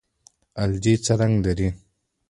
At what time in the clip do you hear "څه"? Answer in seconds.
1.05-1.13